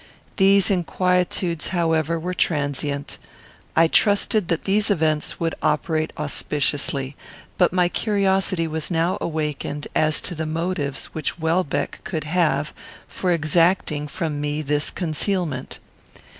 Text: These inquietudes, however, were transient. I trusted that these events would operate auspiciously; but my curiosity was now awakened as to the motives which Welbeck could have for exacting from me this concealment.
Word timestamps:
These 0.37 0.71
inquietudes, 0.71 1.67
however, 1.67 2.19
were 2.19 2.33
transient. 2.33 3.19
I 3.75 3.87
trusted 3.87 4.47
that 4.47 4.63
these 4.63 4.89
events 4.89 5.39
would 5.39 5.53
operate 5.61 6.11
auspiciously; 6.17 7.15
but 7.59 7.71
my 7.71 7.87
curiosity 7.87 8.65
was 8.65 8.89
now 8.89 9.19
awakened 9.21 9.87
as 9.93 10.19
to 10.21 10.33
the 10.33 10.47
motives 10.47 11.05
which 11.13 11.37
Welbeck 11.37 12.01
could 12.03 12.23
have 12.23 12.73
for 13.07 13.31
exacting 13.31 14.07
from 14.07 14.41
me 14.41 14.63
this 14.63 14.89
concealment. 14.89 15.77